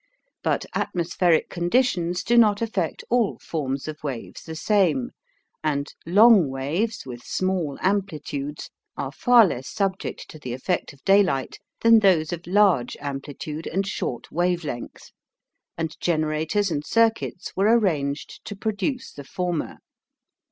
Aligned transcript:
But 0.41 0.65
atmospheric 0.73 1.47
conditions 1.51 2.23
do 2.23 2.35
not 2.35 2.59
affect 2.59 3.03
all 3.07 3.37
forms 3.37 3.87
of 3.87 4.01
waves 4.03 4.41
the 4.41 4.55
same, 4.55 5.11
and 5.63 5.93
long 6.07 6.49
waves 6.49 7.03
with 7.05 7.21
small 7.21 7.77
amplitudes 7.81 8.71
are 8.97 9.11
far 9.11 9.45
less 9.45 9.67
subject 9.69 10.27
to 10.31 10.39
the 10.39 10.53
effect 10.53 10.91
of 10.91 11.03
daylight 11.05 11.59
than 11.81 11.99
those 11.99 12.33
of 12.33 12.47
large 12.47 12.97
amplitude 12.99 13.67
and 13.67 13.85
short 13.85 14.31
wave 14.31 14.63
length, 14.63 15.11
and 15.77 15.95
generators 16.01 16.71
and 16.71 16.83
circuits 16.83 17.55
were 17.55 17.69
arranged 17.77 18.43
to 18.45 18.55
produce 18.55 19.11
the 19.11 19.23
former. 19.23 19.77